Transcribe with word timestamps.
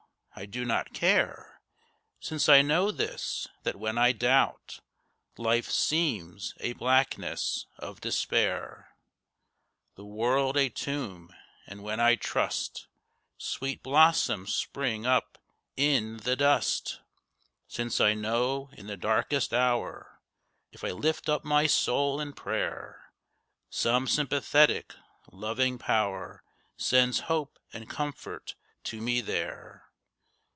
I 0.33 0.45
do 0.47 0.63
not 0.65 0.93
care, 0.93 1.61
Since 2.19 2.49
I 2.49 2.63
know 2.63 2.89
this, 2.89 3.47
that 3.63 3.75
when 3.75 3.97
I 3.99 4.11
doubt, 4.11 4.79
Life 5.37 5.69
seems 5.69 6.55
a 6.61 6.73
blackness 6.73 7.67
of 7.77 8.01
despair, 8.01 8.95
The 9.95 10.05
world 10.05 10.57
a 10.57 10.69
tomb; 10.69 11.31
and 11.67 11.83
when 11.83 11.99
I 11.99 12.15
trust, 12.15 12.87
Sweet 13.37 13.83
blossoms 13.83 14.55
spring 14.55 15.05
up 15.05 15.37
in 15.77 16.17
the 16.17 16.37
dust. 16.37 17.01
Since 17.67 17.99
I 18.01 18.15
know 18.15 18.69
in 18.71 18.87
the 18.87 18.97
darkest 18.97 19.53
hour, 19.53 20.21
If 20.71 20.83
I 20.83 20.89
lift 20.91 21.29
up 21.29 21.43
my 21.43 21.67
soul 21.67 22.19
in 22.21 22.33
prayer, 22.33 23.11
Some 23.69 24.07
sympathetic, 24.07 24.95
loving 25.29 25.77
Power 25.77 26.41
Sends 26.77 27.19
hope 27.29 27.59
and 27.73 27.87
comfort 27.87 28.55
to 28.85 29.01
me 29.01 29.19
there. 29.21 29.87